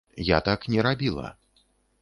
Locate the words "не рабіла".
0.75-1.35